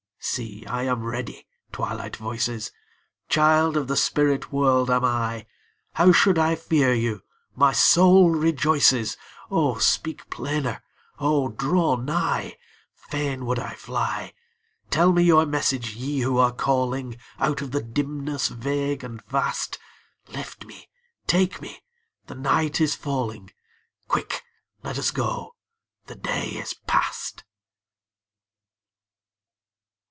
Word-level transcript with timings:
See, 0.23 0.63
I 0.67 0.83
am 0.83 1.03
ready, 1.03 1.47
Twilight 1.71 2.15
voices! 2.15 2.71
Child 3.27 3.75
of 3.75 3.87
the 3.87 3.97
spirit 3.97 4.51
world 4.53 4.91
am 4.91 5.03
I; 5.03 5.47
How 5.93 6.11
should 6.11 6.37
I 6.37 6.53
fear 6.53 6.93
you? 6.93 7.23
my 7.55 7.71
soul 7.71 8.29
rejoices, 8.29 9.17
O 9.49 9.79
speak 9.79 10.29
plainer! 10.29 10.83
O 11.17 11.47
draw 11.49 11.95
nigh! 11.95 12.55
Fain 12.93 13.47
would 13.47 13.57
I 13.57 13.73
fly! 13.73 14.33
Tell 14.91 15.11
me 15.11 15.23
your 15.23 15.47
message, 15.47 15.95
Ye 15.95 16.19
who 16.19 16.37
are 16.37 16.53
calling 16.53 17.17
Out 17.39 17.63
of 17.63 17.71
the 17.71 17.81
dimness 17.81 18.47
vague 18.49 19.03
and 19.03 19.23
vast; 19.23 19.79
Lift 20.27 20.65
me, 20.65 20.87
take 21.25 21.63
me, 21.63 21.81
the 22.27 22.35
night 22.35 22.79
is 22.79 22.93
falling; 22.93 23.49
Quick, 24.07 24.43
let 24.83 24.99
us 24.99 25.09
go, 25.09 25.55
the 26.05 26.15
day 26.15 26.49
is 26.49 26.75
past. 26.85 27.43